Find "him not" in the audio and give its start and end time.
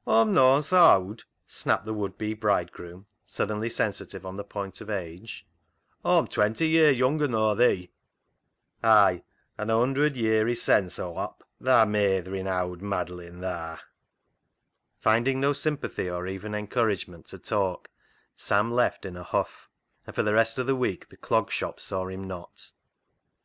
22.06-22.70